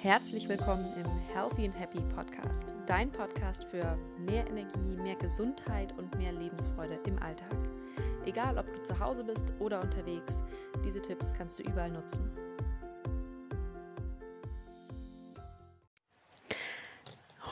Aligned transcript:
Herzlich 0.00 0.48
willkommen 0.48 0.86
im 0.94 1.34
Healthy 1.34 1.64
and 1.64 1.76
Happy 1.76 1.98
Podcast, 2.14 2.72
dein 2.86 3.10
Podcast 3.10 3.64
für 3.64 3.98
mehr 4.16 4.46
Energie, 4.46 4.96
mehr 5.02 5.16
Gesundheit 5.16 5.92
und 5.98 6.16
mehr 6.16 6.30
Lebensfreude 6.30 7.00
im 7.04 7.20
Alltag. 7.20 7.56
Egal, 8.24 8.58
ob 8.58 8.72
du 8.72 8.80
zu 8.84 8.96
Hause 9.00 9.24
bist 9.24 9.52
oder 9.58 9.80
unterwegs, 9.80 10.44
diese 10.84 11.02
Tipps 11.02 11.34
kannst 11.34 11.58
du 11.58 11.64
überall 11.64 11.90
nutzen. 11.90 12.30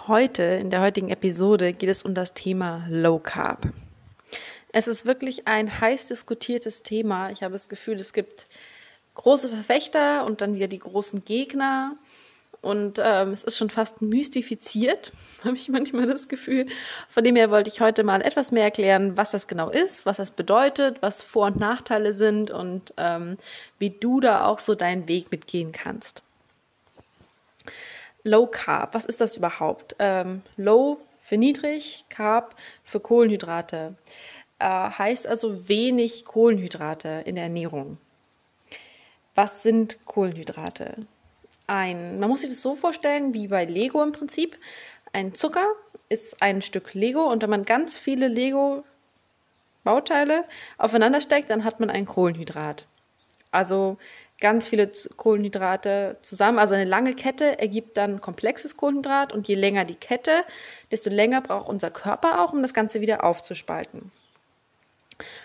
Heute, 0.06 0.44
in 0.44 0.70
der 0.70 0.82
heutigen 0.82 1.08
Episode, 1.08 1.72
geht 1.72 1.90
es 1.90 2.04
um 2.04 2.14
das 2.14 2.32
Thema 2.32 2.86
Low 2.88 3.18
Carb. 3.18 3.72
Es 4.68 4.86
ist 4.86 5.04
wirklich 5.04 5.48
ein 5.48 5.80
heiß 5.80 6.06
diskutiertes 6.06 6.84
Thema. 6.84 7.30
Ich 7.30 7.42
habe 7.42 7.54
das 7.54 7.68
Gefühl, 7.68 7.98
es 7.98 8.12
gibt 8.12 8.46
große 9.16 9.48
Verfechter 9.48 10.24
und 10.24 10.42
dann 10.42 10.54
wieder 10.54 10.68
die 10.68 10.78
großen 10.78 11.24
Gegner. 11.24 11.96
Und 12.66 13.00
ähm, 13.00 13.30
es 13.30 13.44
ist 13.44 13.56
schon 13.56 13.70
fast 13.70 14.02
mystifiziert, 14.02 15.12
habe 15.44 15.54
ich 15.54 15.68
manchmal 15.68 16.06
das 16.06 16.26
Gefühl. 16.26 16.66
Von 17.08 17.22
dem 17.22 17.36
her 17.36 17.52
wollte 17.52 17.70
ich 17.70 17.80
heute 17.80 18.02
mal 18.02 18.20
etwas 18.20 18.50
mehr 18.50 18.64
erklären, 18.64 19.16
was 19.16 19.30
das 19.30 19.46
genau 19.46 19.70
ist, 19.70 20.04
was 20.04 20.16
das 20.16 20.32
bedeutet, 20.32 21.00
was 21.00 21.22
Vor- 21.22 21.46
und 21.46 21.60
Nachteile 21.60 22.12
sind 22.12 22.50
und 22.50 22.92
ähm, 22.96 23.38
wie 23.78 23.90
du 23.90 24.18
da 24.18 24.46
auch 24.46 24.58
so 24.58 24.74
deinen 24.74 25.06
Weg 25.06 25.30
mitgehen 25.30 25.70
kannst. 25.70 26.22
Low 28.24 28.48
Carb, 28.48 28.94
was 28.94 29.04
ist 29.04 29.20
das 29.20 29.36
überhaupt? 29.36 29.94
Ähm, 30.00 30.42
low 30.56 30.98
für 31.22 31.36
niedrig, 31.36 32.04
Carb 32.08 32.56
für 32.82 32.98
Kohlenhydrate. 32.98 33.94
Äh, 34.58 34.66
heißt 34.66 35.28
also 35.28 35.68
wenig 35.68 36.24
Kohlenhydrate 36.24 37.22
in 37.26 37.36
der 37.36 37.44
Ernährung. 37.44 37.98
Was 39.36 39.62
sind 39.62 40.04
Kohlenhydrate? 40.04 41.06
Ein, 41.66 42.20
man 42.20 42.28
muss 42.28 42.42
sich 42.42 42.50
das 42.50 42.62
so 42.62 42.74
vorstellen 42.74 43.34
wie 43.34 43.48
bei 43.48 43.64
Lego 43.64 44.02
im 44.02 44.12
Prinzip. 44.12 44.56
Ein 45.12 45.34
Zucker 45.34 45.66
ist 46.08 46.42
ein 46.42 46.62
Stück 46.62 46.94
Lego 46.94 47.24
und 47.30 47.42
wenn 47.42 47.50
man 47.50 47.64
ganz 47.64 47.98
viele 47.98 48.28
Lego 48.28 48.84
Bauteile 49.84 50.44
aufeinander 50.78 51.20
steckt, 51.20 51.50
dann 51.50 51.64
hat 51.64 51.80
man 51.80 51.90
ein 51.90 52.06
Kohlenhydrat. 52.06 52.86
Also 53.50 53.96
ganz 54.40 54.66
viele 54.66 54.90
Kohlenhydrate 55.16 56.18
zusammen. 56.20 56.58
Also 56.58 56.74
eine 56.74 56.84
lange 56.84 57.14
Kette 57.14 57.58
ergibt 57.58 57.96
dann 57.96 58.20
komplexes 58.20 58.76
Kohlenhydrat 58.76 59.32
und 59.32 59.48
je 59.48 59.54
länger 59.54 59.84
die 59.84 59.94
Kette, 59.94 60.44
desto 60.90 61.10
länger 61.10 61.40
braucht 61.40 61.68
unser 61.68 61.90
Körper 61.90 62.44
auch, 62.44 62.52
um 62.52 62.62
das 62.62 62.74
Ganze 62.74 63.00
wieder 63.00 63.24
aufzuspalten. 63.24 64.10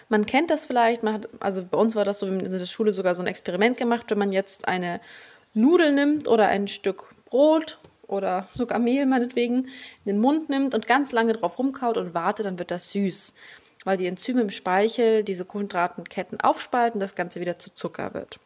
Man 0.10 0.26
kennt 0.26 0.50
das 0.50 0.66
vielleicht, 0.66 1.04
hat, 1.04 1.30
also 1.40 1.64
bei 1.64 1.78
uns 1.78 1.96
war 1.96 2.04
das 2.04 2.20
so, 2.20 2.28
wir 2.28 2.34
haben 2.34 2.46
in 2.46 2.52
der 2.52 2.66
Schule 2.66 2.92
sogar 2.92 3.16
so 3.16 3.24
ein 3.24 3.28
Experiment 3.28 3.78
gemacht, 3.78 4.08
wenn 4.10 4.18
man 4.18 4.34
jetzt 4.34 4.68
eine 4.68 5.00
Nudel 5.54 5.94
nimmt 5.94 6.28
oder 6.28 6.48
ein 6.48 6.68
Stück 6.68 7.14
Brot 7.26 7.78
oder 8.08 8.48
sogar 8.56 8.80
Mehl 8.80 9.06
meinetwegen 9.06 9.66
in 9.66 10.06
den 10.06 10.20
Mund 10.20 10.50
nimmt 10.50 10.76
und 10.76 10.88
ganz 10.88 11.12
lange 11.12 11.34
drauf 11.34 11.58
rumkaut 11.58 11.98
und 11.98 12.14
wartet, 12.14 12.46
dann 12.46 12.60
wird 12.60 12.72
das 12.72 12.92
süß, 12.92 13.34
weil 13.84 13.98
die 13.98 14.08
Enzyme 14.08 14.42
im 14.42 14.50
Speichel 14.50 15.24
diese 15.24 15.46
Kohlenhydratenketten 15.46 16.42
aufspalten, 16.42 17.00
das 17.00 17.16
Ganze 17.16 17.42
wieder 17.42 17.58
zu 17.58 17.74
Zucker 17.74 18.14
wird. 18.14 18.40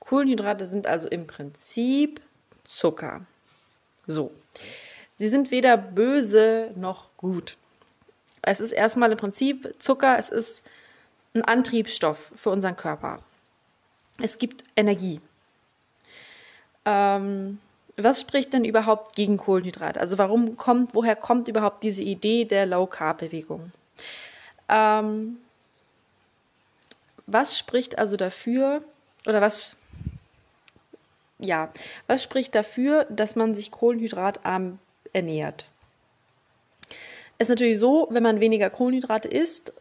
Kohlenhydrate 0.00 0.66
sind 0.66 0.86
also 0.86 1.08
im 1.08 1.26
Prinzip 1.26 2.20
Zucker. 2.64 3.26
So. 4.06 4.30
Sie 5.14 5.28
sind 5.28 5.50
weder 5.50 5.76
böse 5.76 6.72
noch 6.76 7.16
gut. 7.16 7.56
Es 8.42 8.60
ist 8.60 8.72
erstmal 8.72 9.12
im 9.12 9.18
Prinzip 9.18 9.74
Zucker, 9.78 10.18
es 10.18 10.28
ist 10.28 10.62
ein 11.34 11.42
Antriebsstoff 11.42 12.32
für 12.36 12.50
unseren 12.50 12.76
Körper. 12.76 13.20
Es 14.20 14.38
gibt 14.38 14.64
Energie. 14.76 15.20
Ähm, 16.84 17.58
was 17.96 18.20
spricht 18.20 18.52
denn 18.52 18.64
überhaupt 18.64 19.14
gegen 19.14 19.36
Kohlenhydrate? 19.36 20.00
Also 20.00 20.18
warum 20.18 20.56
kommt, 20.56 20.94
woher 20.94 21.16
kommt 21.16 21.48
überhaupt 21.48 21.82
diese 21.82 22.02
Idee 22.02 22.44
der 22.44 22.66
Low 22.66 22.86
Carb 22.86 23.18
Bewegung? 23.18 23.72
Ähm, 24.68 25.38
was 27.26 27.58
spricht 27.58 27.98
also 27.98 28.16
dafür 28.16 28.82
oder 29.26 29.40
was 29.40 29.76
ja, 31.38 31.70
was 32.06 32.22
spricht 32.22 32.54
dafür, 32.54 33.04
dass 33.10 33.36
man 33.36 33.54
sich 33.54 33.70
kohlenhydratarm 33.70 34.78
ernährt? 35.12 35.66
Es 37.38 37.46
ist 37.46 37.50
natürlich 37.50 37.78
so, 37.78 38.08
wenn 38.10 38.22
man 38.22 38.40
weniger 38.40 38.70
Kohlenhydrate 38.70 39.28
isst 39.28 39.72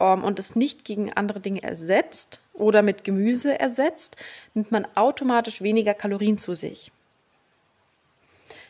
ähm, 0.00 0.24
und 0.24 0.38
es 0.38 0.56
nicht 0.56 0.84
gegen 0.84 1.12
andere 1.12 1.40
Dinge 1.40 1.62
ersetzt 1.62 2.40
oder 2.54 2.82
mit 2.82 3.04
Gemüse 3.04 3.58
ersetzt, 3.58 4.16
nimmt 4.54 4.72
man 4.72 4.86
automatisch 4.96 5.62
weniger 5.62 5.94
Kalorien 5.94 6.38
zu 6.38 6.54
sich. 6.54 6.90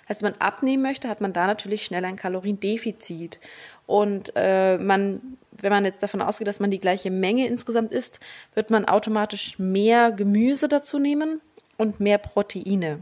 Heißt, 0.08 0.22
wenn 0.22 0.32
man 0.32 0.40
abnehmen 0.40 0.82
möchte, 0.82 1.08
hat 1.08 1.20
man 1.20 1.32
da 1.32 1.46
natürlich 1.46 1.84
schnell 1.84 2.04
ein 2.04 2.16
Kaloriendefizit. 2.16 3.38
Und 3.86 4.32
äh, 4.34 4.76
man, 4.78 5.38
wenn 5.52 5.70
man 5.70 5.84
jetzt 5.84 6.02
davon 6.02 6.20
ausgeht, 6.20 6.48
dass 6.48 6.58
man 6.58 6.72
die 6.72 6.80
gleiche 6.80 7.12
Menge 7.12 7.46
insgesamt 7.46 7.92
isst, 7.92 8.18
wird 8.54 8.70
man 8.70 8.86
automatisch 8.86 9.58
mehr 9.60 10.10
Gemüse 10.10 10.68
dazu 10.68 10.98
nehmen 10.98 11.40
und 11.76 12.00
mehr 12.00 12.18
Proteine. 12.18 12.98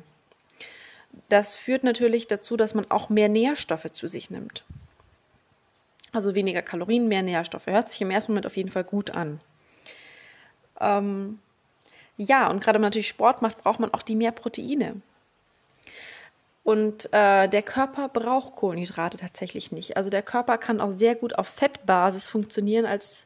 Das 1.31 1.57
führt 1.57 1.83
natürlich 1.83 2.27
dazu, 2.27 2.59
dass 2.59 2.75
man 2.75 2.91
auch 2.91 3.09
mehr 3.09 3.31
Nährstoffe 3.31 3.91
zu 3.91 4.07
sich 4.07 4.31
nimmt. 4.31 4.65
Also 6.19 6.35
weniger 6.35 6.63
Kalorien, 6.63 7.07
mehr 7.07 7.23
Nährstoffe. 7.23 7.69
Hört 7.69 7.91
sich 7.91 8.03
im 8.03 8.11
ersten 8.11 8.33
Moment 8.33 8.45
auf 8.45 8.57
jeden 8.57 8.71
Fall 8.71 8.83
gut 8.83 9.11
an. 9.13 9.41
Ähm, 10.81 11.39
ja, 12.17 12.51
und 12.51 12.61
gerade 12.61 12.75
wenn 12.75 12.81
man 12.81 12.89
natürlich 12.89 13.07
Sport 13.07 13.41
macht, 13.41 13.59
braucht 13.59 13.79
man 13.79 13.95
auch 13.95 14.03
die 14.03 14.17
mehr 14.17 14.33
Proteine. 14.33 15.01
Und 16.65 17.09
äh, 17.13 17.47
der 17.47 17.63
Körper 17.63 18.09
braucht 18.09 18.57
Kohlenhydrate 18.57 19.17
tatsächlich 19.17 19.71
nicht. 19.71 19.97
Also 19.97 20.11
der 20.11 20.23
Körper 20.23 20.59
kann 20.59 20.81
auch 20.81 20.91
sehr 20.91 21.15
gut 21.15 21.39
auf 21.39 21.47
Fettbasis 21.47 22.27
funktionieren 22.27 22.85
als, 22.85 23.25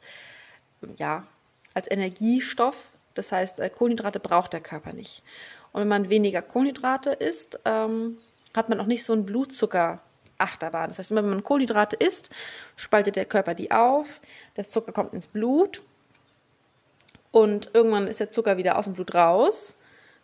ja, 0.98 1.26
als 1.72 1.90
Energiestoff. 1.90 2.76
Das 3.14 3.32
heißt, 3.32 3.58
äh, 3.60 3.70
Kohlenhydrate 3.70 4.20
braucht 4.20 4.52
der 4.52 4.60
Körper 4.60 4.92
nicht. 4.92 5.22
Und 5.72 5.80
wenn 5.80 5.88
man 5.88 6.10
weniger 6.10 6.42
Kohlenhydrate 6.42 7.08
isst, 7.08 7.58
ähm, 7.64 8.18
hat 8.52 8.68
man 8.68 8.80
auch 8.80 8.86
nicht 8.86 9.02
so 9.02 9.14
einen 9.14 9.24
Blutzucker 9.24 10.02
Achterbahn. 10.42 10.88
Das 10.88 10.98
heißt, 10.98 11.10
immer 11.10 11.22
wenn 11.22 11.30
man 11.30 11.44
Kohlenhydrate 11.44 11.96
isst, 11.96 12.30
spaltet 12.76 13.16
der 13.16 13.24
Körper 13.24 13.54
die 13.54 13.70
auf, 13.70 14.20
der 14.56 14.64
Zucker 14.64 14.92
kommt 14.92 15.14
ins 15.14 15.26
Blut 15.26 15.82
und 17.30 17.70
irgendwann 17.72 18.06
ist 18.06 18.20
der 18.20 18.30
Zucker 18.30 18.58
wieder 18.58 18.78
aus 18.78 18.84
dem 18.84 18.94
Blut 18.94 19.14
raus. 19.14 19.76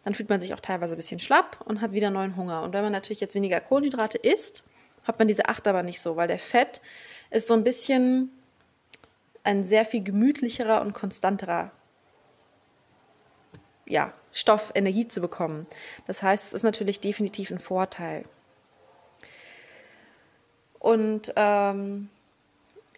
Dann 0.05 0.15
fühlt 0.15 0.29
man 0.29 0.41
sich 0.41 0.55
auch 0.55 0.61
teilweise 0.61 0.95
ein 0.95 0.99
bisschen 0.99 1.19
schlapp 1.19 1.59
und 1.65 1.81
hat 1.81 1.93
wieder 1.93 2.11
neuen 2.11 2.37
Hunger. 2.37 2.63
Und 2.63 2.73
wenn 2.73 2.83
man 2.83 2.93
natürlich 2.93 3.21
jetzt 3.21 3.35
weniger 3.35 3.61
Kohlenhydrate 3.61 4.19
isst, 4.19 4.63
hat 5.05 5.19
man 5.19 5.27
diese 5.27 5.49
Achterbahn 5.49 5.87
nicht 5.87 6.01
so, 6.01 6.17
weil 6.17 6.29
der 6.29 6.39
Fett 6.39 6.81
ist 7.31 7.49
so 7.49 7.55
ein 7.55 7.65
bisschen 7.65 8.31
ein 9.43 9.65
sehr 9.65 9.85
viel 9.85 10.03
gemütlicherer 10.03 10.83
und 10.83 10.93
konstanterer 10.93 11.73
ja, 13.87 14.13
Stoff, 14.33 14.71
Energie 14.75 15.09
zu 15.09 15.21
bekommen. 15.21 15.67
Das 16.07 16.23
heißt, 16.23 16.47
es 16.47 16.53
ist 16.53 16.63
natürlich 16.63 17.01
definitiv 17.01 17.51
ein 17.51 17.59
Vorteil. 17.59 18.25
Und 20.89 21.35
ähm, 21.37 22.09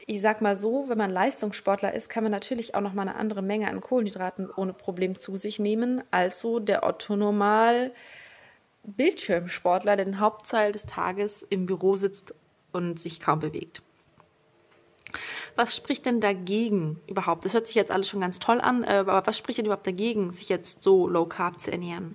ich 0.07 0.21
sag 0.21 0.41
mal 0.41 0.57
so, 0.57 0.85
wenn 0.87 0.97
man 0.97 1.11
Leistungssportler 1.11 1.93
ist, 1.93 2.09
kann 2.09 2.23
man 2.23 2.31
natürlich 2.31 2.77
auch 2.77 2.81
noch 2.81 2.93
mal 2.93 3.03
eine 3.03 3.17
andere 3.17 3.43
Menge 3.43 3.67
an 3.67 3.81
Kohlenhydraten 3.81 4.49
ohne 4.49 4.73
Problem 4.75 5.19
zu 5.19 5.37
sich 5.37 5.59
nehmen, 5.59 6.01
als 6.13 6.47
der 6.61 6.85
Otto-Normal 6.85 7.91
Bildschirmsportler, 8.85 9.97
der 9.97 10.05
den 10.05 10.21
Hauptteil 10.21 10.71
des 10.71 10.87
Tages 10.87 11.43
im 11.43 11.67
Büro 11.67 11.97
sitzt 11.97 12.33
und 12.71 13.01
sich 13.01 13.19
kaum 13.19 13.41
bewegt. 13.41 13.83
Was 15.57 15.75
spricht 15.75 16.07
denn 16.07 16.21
dagegen 16.21 17.01
überhaupt? 17.09 17.45
Das 17.45 17.55
hört 17.55 17.67
sich 17.67 17.75
jetzt 17.75 17.91
alles 17.91 18.09
schon 18.09 18.21
ganz 18.21 18.39
toll 18.39 18.61
an, 18.61 18.85
äh, 18.85 18.99
aber 19.05 19.27
was 19.27 19.37
spricht 19.37 19.59
denn 19.59 19.67
überhaupt 19.67 19.89
dagegen, 19.89 20.31
sich 20.31 20.49
jetzt 20.49 20.85
so 20.85 21.09
low 21.09 21.27
carb 21.27 21.61
zu 21.61 21.73
ernähren? 21.73 22.15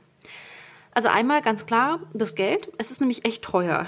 Also 0.94 1.09
einmal 1.09 1.41
ganz 1.41 1.66
klar 1.66 1.99
das 2.14 2.35
Geld. 2.35 2.72
Es 2.78 2.91
ist 2.91 3.02
nämlich 3.02 3.26
echt 3.26 3.44
teuer. 3.44 3.88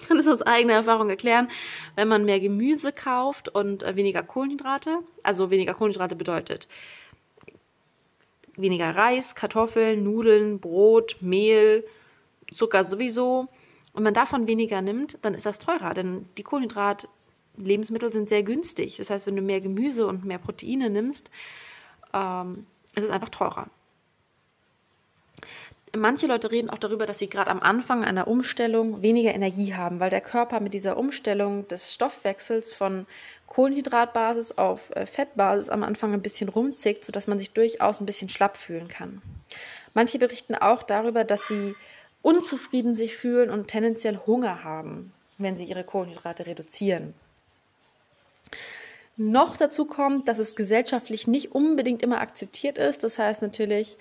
Ich 0.00 0.02
kann 0.08 0.18
es 0.18 0.28
aus 0.28 0.42
eigener 0.42 0.74
Erfahrung 0.74 1.10
erklären. 1.10 1.48
Wenn 1.94 2.08
man 2.08 2.24
mehr 2.24 2.40
Gemüse 2.40 2.92
kauft 2.92 3.48
und 3.48 3.82
äh, 3.82 3.96
weniger 3.96 4.22
Kohlenhydrate, 4.22 4.98
also 5.22 5.50
weniger 5.50 5.74
Kohlenhydrate 5.74 6.16
bedeutet 6.16 6.68
weniger 8.56 8.94
Reis, 8.94 9.34
Kartoffeln, 9.34 10.04
Nudeln, 10.04 10.60
Brot, 10.60 11.16
Mehl, 11.20 11.86
Zucker 12.52 12.84
sowieso, 12.84 13.48
und 13.94 14.02
man 14.02 14.14
davon 14.14 14.46
weniger 14.46 14.80
nimmt, 14.80 15.18
dann 15.22 15.34
ist 15.34 15.46
das 15.46 15.58
teurer, 15.58 15.92
denn 15.92 16.26
die 16.38 16.42
Kohlenhydrat-Lebensmittel 16.42 18.12
sind 18.12 18.28
sehr 18.28 18.42
günstig. 18.42 18.96
Das 18.96 19.10
heißt, 19.10 19.26
wenn 19.26 19.36
du 19.36 19.42
mehr 19.42 19.60
Gemüse 19.60 20.06
und 20.06 20.24
mehr 20.24 20.38
Proteine 20.38 20.88
nimmst, 20.88 21.30
ähm, 22.14 22.66
ist 22.94 23.04
es 23.04 23.10
einfach 23.10 23.28
teurer 23.28 23.68
manche 25.96 26.26
Leute 26.26 26.50
reden 26.50 26.70
auch 26.70 26.78
darüber, 26.78 27.06
dass 27.06 27.18
sie 27.18 27.28
gerade 27.28 27.50
am 27.50 27.60
Anfang 27.60 28.04
einer 28.04 28.28
Umstellung 28.28 29.02
weniger 29.02 29.34
Energie 29.34 29.74
haben, 29.74 30.00
weil 30.00 30.10
der 30.10 30.20
Körper 30.20 30.60
mit 30.60 30.74
dieser 30.74 30.96
Umstellung 30.96 31.68
des 31.68 31.92
Stoffwechsels 31.94 32.72
von 32.72 33.06
Kohlenhydratbasis 33.46 34.52
auf 34.52 34.90
äh, 34.96 35.06
Fettbasis 35.06 35.68
am 35.68 35.82
Anfang 35.82 36.14
ein 36.14 36.22
bisschen 36.22 36.48
rumzickt, 36.48 37.04
sodass 37.04 37.26
man 37.26 37.38
sich 37.38 37.50
durchaus 37.50 38.00
ein 38.00 38.06
bisschen 38.06 38.30
schlapp 38.30 38.56
fühlen 38.56 38.88
kann. 38.88 39.20
Manche 39.94 40.18
berichten 40.18 40.54
auch 40.54 40.82
darüber, 40.82 41.24
dass 41.24 41.48
sie 41.48 41.74
unzufrieden 42.22 42.94
sich 42.94 43.16
fühlen 43.16 43.50
und 43.50 43.68
tendenziell 43.68 44.18
Hunger 44.26 44.64
haben, 44.64 45.12
wenn 45.36 45.56
sie 45.56 45.64
ihre 45.64 45.84
Kohlenhydrate 45.84 46.46
reduzieren. 46.46 47.14
Noch 49.18 49.58
dazu 49.58 49.84
kommt, 49.84 50.28
dass 50.28 50.38
es 50.38 50.56
gesellschaftlich 50.56 51.26
nicht 51.26 51.52
unbedingt 51.52 52.02
immer 52.02 52.20
akzeptiert 52.20 52.78
ist. 52.78 53.04
Das 53.04 53.18
heißt 53.18 53.42
natürlich, 53.42 53.98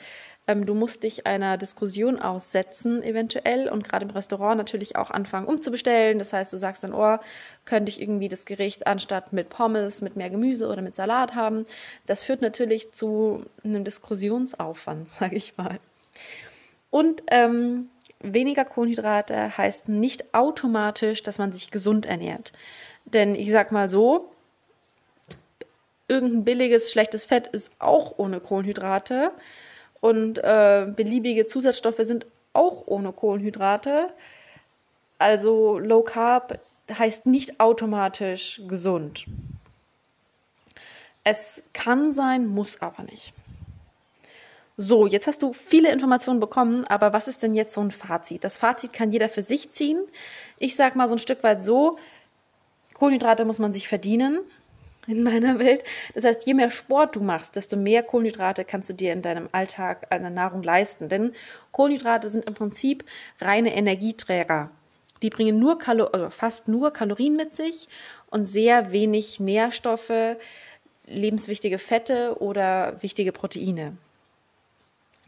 ähm, 0.52 0.66
du 0.66 0.74
musst 0.74 1.04
dich 1.04 1.26
einer 1.26 1.58
Diskussion 1.58 2.20
aussetzen, 2.20 3.04
eventuell, 3.04 3.70
und 3.70 3.88
gerade 3.88 4.06
im 4.06 4.12
Restaurant 4.12 4.58
natürlich 4.58 4.96
auch 4.96 5.10
anfangen 5.10 5.48
umzubestellen. 5.48 6.20
Das 6.20 6.34
heißt, 6.34 6.52
du 6.52 6.58
sagst 6.58 6.84
dann, 6.84 6.94
oh, 6.94 7.18
könnte 7.66 7.90
ich 7.90 8.02
irgendwie 8.02 8.28
das 8.28 8.46
Gericht 8.46 8.88
anstatt 8.88 9.34
mit 9.34 9.50
Pommes, 9.50 10.02
mit 10.02 10.16
mehr 10.16 10.30
Gemüse 10.30 10.68
oder 10.68 10.82
mit 10.82 10.96
Salat 10.96 11.36
haben. 11.36 11.66
Das 12.06 12.22
führt 12.22 12.42
natürlich 12.42 12.92
zu 12.92 13.46
einem 13.64 13.84
Diskussionsaufwand, 13.84 15.10
sage 15.10 15.38
ich 15.38 15.58
mal. 15.58 15.80
Und 16.90 17.24
ähm, 17.28 17.90
weniger 18.20 18.66
Kohlenhydrate 18.66 19.58
heißt 19.58 19.88
nicht 19.88 20.34
automatisch, 20.34 21.24
dass 21.24 21.38
man 21.38 21.54
sich 21.54 21.72
gesund 21.72 22.06
ernährt. 22.06 22.52
Denn 23.06 23.36
ich 23.36 23.50
sag 23.52 23.72
mal 23.72 23.90
so, 23.90 24.30
irgendein 26.08 26.44
billiges, 26.44 26.92
schlechtes 26.92 27.26
Fett 27.26 27.48
ist 27.48 27.72
auch 27.80 28.16
ohne 28.18 28.42
Kohlenhydrate 28.42 29.32
und 30.02 30.40
äh, 30.40 30.88
beliebige 30.94 31.48
Zusatzstoffe 31.48 32.00
sind 32.00 32.26
auch 32.54 32.84
ohne 32.88 33.14
Kohlenhydrate. 33.14 34.10
Also 35.20 35.80
Low 35.80 36.02
Carb 36.02 36.60
heißt 36.92 37.28
nicht 37.28 37.60
automatisch 37.60 38.62
gesund. 38.68 39.26
Es 41.24 41.64
kann 41.72 42.12
sein, 42.12 42.48
muss 42.48 42.82
aber 42.82 43.04
nicht. 43.04 43.34
So, 44.78 45.06
jetzt 45.06 45.28
hast 45.28 45.44
du 45.44 45.54
viele 45.54 45.92
Informationen 45.92 46.40
bekommen, 46.40 46.86
aber 46.88 47.14
was 47.14 47.28
ist 47.28 47.44
denn 47.44 47.54
jetzt 47.54 47.74
so 47.74 47.82
ein 47.82 47.92
Fazit? 47.92 48.44
Das 48.44 48.58
Fazit 48.58 48.94
kann 48.94 49.12
jeder 49.12 49.30
für 49.30 49.44
sich 49.44 49.70
ziehen. 49.70 50.00
Ich 50.58 50.76
sage 50.76 50.98
mal 50.98 51.08
so 51.08 51.16
ein 51.16 51.20
Stück 51.20 51.44
weit 51.44 51.62
so, 51.62 52.00
Kohlenhydrate 52.96 53.46
muss 53.46 53.60
man 53.60 53.74
sich 53.74 53.88
verdienen 53.88 54.40
in 55.08 55.24
meiner 55.24 55.60
Welt. 55.60 55.84
Das 56.14 56.24
heißt, 56.24 56.46
je 56.46 56.54
mehr 56.54 56.70
Sport 56.70 57.16
du 57.16 57.22
machst, 57.22 57.56
desto 57.56 57.76
mehr 57.78 58.04
Kohlenhydrate 58.04 58.66
kannst 58.66 58.90
du 58.90 58.94
dir 58.94 59.14
in 59.14 59.22
deinem 59.22 59.50
Alltag 59.52 60.08
an 60.10 60.22
der 60.22 60.32
Nahrung 60.32 60.64
leisten. 60.64 61.10
Denn 61.10 61.34
Kohlenhydrate 61.72 62.30
sind 62.30 62.46
im 62.46 62.54
Prinzip 62.54 63.04
reine 63.40 63.76
Energieträger. 63.76 64.72
Die 65.22 65.30
bringen 65.30 65.60
nur 65.60 65.78
Kalo 65.78 66.06
also 66.06 66.30
fast 66.30 66.68
nur 66.68 66.92
Kalorien 66.92 67.36
mit 67.36 67.54
sich 67.54 67.88
und 68.30 68.46
sehr 68.46 68.92
wenig 68.92 69.40
Nährstoffe, 69.40 70.38
lebenswichtige 71.06 71.78
Fette 71.78 72.38
oder 72.40 73.02
wichtige 73.02 73.32
Proteine. 73.32 73.98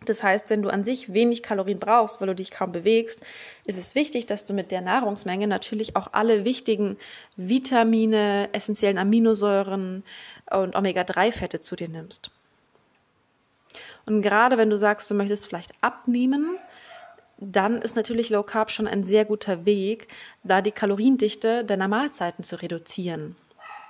Das 0.09 0.23
heißt, 0.23 0.50
wenn 0.50 0.61
du 0.61 0.69
an 0.69 0.83
sich 0.83 1.13
wenig 1.13 1.44
Kalorien 1.44 1.79
brauchst, 1.79 2.19
weil 2.19 2.27
du 2.27 2.35
dich 2.35 2.51
kaum 2.51 2.71
bewegst, 2.71 3.19
ist 3.65 3.77
es 3.77 3.95
wichtig, 3.95 4.25
dass 4.25 4.45
du 4.45 4.53
mit 4.53 4.71
der 4.71 4.81
Nahrungsmenge 4.81 5.47
natürlich 5.47 5.95
auch 5.95 6.09
alle 6.11 6.45
wichtigen 6.45 6.97
Vitamine, 7.35 8.50
essentiellen 8.53 8.97
Aminosäuren 8.97 10.03
und 10.51 10.75
Omega-3-Fette 10.75 11.59
zu 11.59 11.75
dir 11.75 11.89
nimmst. 11.89 12.31
Und 14.05 14.21
gerade 14.21 14.57
wenn 14.57 14.69
du 14.69 14.77
sagst, 14.77 15.09
du 15.09 15.15
möchtest 15.15 15.47
vielleicht 15.47 15.71
abnehmen, 15.81 16.57
dann 17.38 17.81
ist 17.81 17.95
natürlich 17.95 18.29
Low 18.29 18.44
Carb 18.44 18.71
schon 18.71 18.88
ein 18.88 19.03
sehr 19.03 19.25
guter 19.25 19.65
Weg, 19.65 20.07
da 20.44 20.61
die 20.61 20.71
Kaloriendichte 20.71 21.65
deiner 21.65 21.88
Mahlzeiten 21.88 22.44
zu 22.44 22.61
reduzieren. 22.61 23.35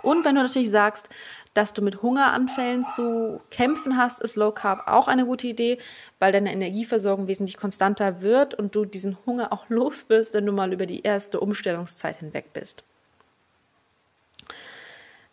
Und 0.03 0.25
wenn 0.25 0.35
du 0.35 0.44
natürlich 0.44 0.69
sagst, 0.69 1.09
dass 1.53 1.73
du 1.73 1.81
mit 1.81 2.01
Hungeranfällen 2.01 2.83
zu 2.83 3.41
kämpfen 3.50 3.97
hast, 3.97 4.21
ist 4.21 4.35
Low 4.35 4.51
Carb 4.51 4.88
auch 4.88 5.07
eine 5.07 5.25
gute 5.25 5.47
Idee, 5.47 5.79
weil 6.19 6.31
deine 6.31 6.51
Energieversorgung 6.51 7.27
wesentlich 7.27 7.57
konstanter 7.57 8.21
wird 8.21 8.53
und 8.53 8.75
du 8.75 8.85
diesen 8.85 9.17
Hunger 9.25 9.51
auch 9.51 9.65
los 9.69 10.09
wirst, 10.09 10.33
wenn 10.33 10.45
du 10.45 10.51
mal 10.51 10.73
über 10.73 10.85
die 10.85 11.01
erste 11.01 11.39
Umstellungszeit 11.39 12.17
hinweg 12.17 12.53
bist. 12.53 12.83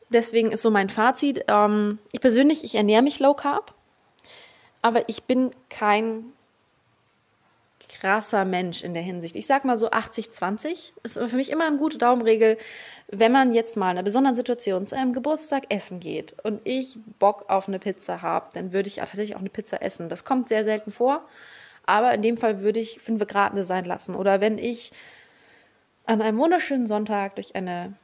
Deswegen 0.08 0.50
ist 0.50 0.62
so 0.62 0.70
mein 0.70 0.88
Fazit. 0.88 1.44
Ähm, 1.48 1.98
ich 2.12 2.20
persönlich, 2.20 2.64
ich 2.64 2.74
ernähre 2.74 3.02
mich 3.02 3.20
Low 3.20 3.34
Carb, 3.34 3.74
aber 4.82 5.08
ich 5.08 5.24
bin 5.24 5.50
kein 5.68 6.32
krasser 7.90 8.44
Mensch 8.44 8.82
in 8.82 8.94
der 8.94 9.02
Hinsicht. 9.02 9.34
Ich 9.34 9.46
sag 9.46 9.64
mal 9.64 9.76
so 9.76 9.90
80-20 9.90 10.92
ist 11.02 11.18
für 11.18 11.36
mich 11.36 11.50
immer 11.50 11.66
eine 11.66 11.76
gute 11.76 11.98
Daumenregel, 11.98 12.56
wenn 13.08 13.32
man 13.32 13.52
jetzt 13.52 13.76
mal 13.76 13.90
in 13.90 13.98
einer 13.98 14.04
besonderen 14.04 14.36
Situation 14.36 14.86
zu 14.86 14.96
einem 14.96 15.12
Geburtstag 15.12 15.64
essen 15.68 15.98
geht 15.98 16.36
und 16.44 16.66
ich 16.66 16.98
Bock 17.18 17.46
auf 17.48 17.66
eine 17.68 17.78
Pizza 17.78 18.22
habe, 18.22 18.46
dann 18.54 18.72
würde 18.72 18.88
ich 18.88 18.96
tatsächlich 18.96 19.34
auch 19.34 19.40
eine 19.40 19.50
Pizza 19.50 19.82
essen. 19.82 20.08
Das 20.08 20.24
kommt 20.24 20.48
sehr 20.48 20.64
selten 20.64 20.92
vor, 20.92 21.24
aber 21.84 22.14
in 22.14 22.22
dem 22.22 22.36
Fall 22.36 22.60
würde 22.60 22.78
ich 22.78 23.00
fünf 23.00 23.26
Grad 23.26 23.52
sein 23.66 23.84
lassen. 23.84 24.14
Oder 24.14 24.40
wenn 24.40 24.58
ich 24.58 24.92
an 26.06 26.22
einem 26.22 26.38
wunderschönen 26.38 26.86
Sonntag 26.86 27.34
durch 27.34 27.56
eine 27.56 27.94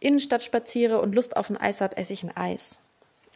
Innenstadt 0.00 0.42
spaziere 0.42 1.00
und 1.00 1.14
Lust 1.14 1.36
auf 1.36 1.50
ein 1.50 1.56
Eis 1.56 1.80
habe, 1.80 1.96
esse 1.96 2.12
ich 2.12 2.24
ein 2.24 2.36
Eis. 2.36 2.80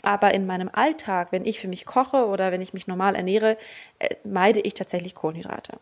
Aber 0.03 0.35
in 0.35 0.47
meinem 0.47 0.71
Alltag, 0.73 1.29
wenn 1.31 1.45
ich 1.45 1.61
für 1.61 1.69
mich 1.69 1.87
koche 1.87 2.27
oder 2.27 2.53
wenn 2.53 2.63
ich 2.63 2.73
mich 2.73 2.87
normal 2.87 3.15
ernähre, 3.15 3.57
äh, 3.99 4.17
meide 4.25 4.61
ich 4.61 4.75
tatsächlich 4.75 5.15
Kohlenhydrate. 5.15 5.79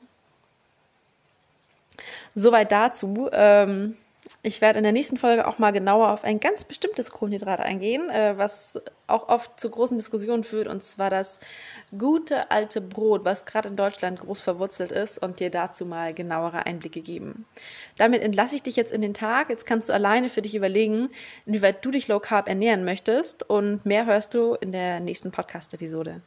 Soweit 2.35 2.73
dazu. 2.73 3.29
Ähm, 3.33 3.97
ich 4.43 4.61
werde 4.61 4.79
in 4.79 4.83
der 4.83 4.93
nächsten 4.93 5.17
Folge 5.17 5.47
auch 5.47 5.59
mal 5.59 5.73
genauer 5.73 6.13
auf 6.13 6.25
ein 6.25 6.39
ganz 6.39 6.65
bestimmtes 6.65 7.11
Kohlenhydrat 7.11 7.61
eingehen, 7.61 8.11
äh, 8.11 8.37
was 8.37 8.81
auch 9.07 9.29
oft 9.29 9.59
zu 9.59 9.71
großen 9.71 9.97
Diskussionen 9.97 10.45
führt, 10.45 10.69
und 10.69 10.83
zwar 10.83 11.11
das 11.11 11.41
gute 11.97 12.51
alte 12.51 12.81
Brot, 12.81 13.25
was 13.25 13.47
gerade 13.47 13.69
in 13.69 13.77
Deutschland 13.77 14.21
groß 14.21 14.41
verwurzelt 14.41 14.93
ist, 14.93 15.19
und 15.19 15.41
dir 15.41 15.51
dazu 15.51 15.87
mal 15.87 16.13
genauere 16.15 16.67
Einblicke 16.67 17.01
geben. 17.01 17.47
Damit 17.97 18.23
entlasse 18.23 18.57
ich 18.57 18.63
dich 18.63 18.77
jetzt 18.77 18.93
in 18.93 19.01
den 19.01 19.15
Tag. 19.15 19.49
Jetzt 19.51 19.67
kannst 19.67 19.89
du 19.89 19.93
alleine 19.93 20.29
für 20.31 20.43
dich 20.43 20.55
überlegen, 20.55 21.09
inwieweit 21.47 21.85
du 21.85 21.91
dich 21.91 22.09
low 22.09 22.21
carb 22.21 22.49
ernähren 22.49 22.85
möchtest, 22.85 23.49
und 23.49 23.85
mehr 23.87 24.07
hörst 24.07 24.35
du 24.35 24.55
in 24.55 24.73
der 24.73 25.01
nächsten 25.01 25.33
Podcast-Episode. 25.33 26.21